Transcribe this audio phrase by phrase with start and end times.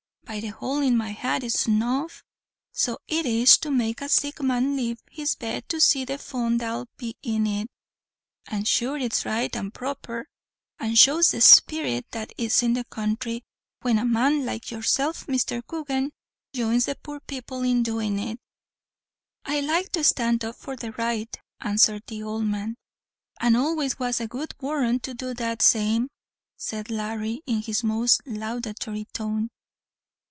[0.31, 2.23] By the hole in my hat it's enough,
[2.71, 6.57] so it is, to make a sick man lave his bed to see the fun
[6.57, 7.67] that'll be in it,
[8.47, 10.29] and sure it's right and proper,
[10.79, 13.43] and shows the sperit that's in the counthry,
[13.81, 15.61] when a man like yourself, Mr.
[15.67, 16.13] Coogan,
[16.55, 18.39] joins the poor people in doin' it."
[19.43, 22.77] "I like to stand up for the right," answered the old man.
[23.41, 26.07] "And always was a good warrant to do that same,"
[26.55, 29.49] said Larry, in his most laudatory tone.